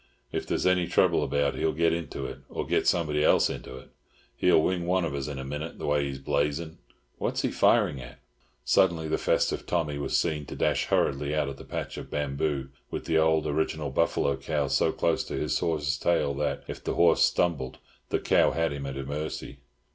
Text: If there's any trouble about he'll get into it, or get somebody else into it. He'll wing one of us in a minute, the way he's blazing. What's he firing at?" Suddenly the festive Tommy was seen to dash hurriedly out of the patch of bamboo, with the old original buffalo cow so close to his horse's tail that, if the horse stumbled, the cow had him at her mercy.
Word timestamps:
If 0.31 0.47
there's 0.47 0.65
any 0.65 0.87
trouble 0.87 1.21
about 1.23 1.53
he'll 1.53 1.73
get 1.73 1.93
into 1.93 2.25
it, 2.25 2.39
or 2.49 2.65
get 2.65 2.87
somebody 2.87 3.23
else 3.23 3.51
into 3.51 3.75
it. 3.77 3.91
He'll 4.35 4.63
wing 4.63 4.87
one 4.87 5.05
of 5.05 5.13
us 5.13 5.27
in 5.27 5.37
a 5.37 5.43
minute, 5.45 5.77
the 5.77 5.85
way 5.85 6.07
he's 6.07 6.17
blazing. 6.17 6.79
What's 7.19 7.43
he 7.43 7.51
firing 7.51 8.01
at?" 8.01 8.17
Suddenly 8.65 9.09
the 9.09 9.19
festive 9.19 9.67
Tommy 9.67 9.99
was 9.99 10.17
seen 10.19 10.47
to 10.47 10.55
dash 10.55 10.85
hurriedly 10.85 11.35
out 11.35 11.49
of 11.49 11.57
the 11.57 11.63
patch 11.65 11.97
of 11.97 12.09
bamboo, 12.09 12.69
with 12.89 13.05
the 13.05 13.19
old 13.19 13.45
original 13.45 13.91
buffalo 13.91 14.35
cow 14.37 14.65
so 14.69 14.91
close 14.91 15.23
to 15.25 15.35
his 15.37 15.59
horse's 15.59 15.99
tail 15.99 16.33
that, 16.33 16.63
if 16.67 16.83
the 16.83 16.95
horse 16.95 17.21
stumbled, 17.21 17.77
the 18.09 18.17
cow 18.17 18.49
had 18.53 18.71
him 18.73 18.87
at 18.87 18.95
her 18.95 19.05
mercy. 19.05 19.59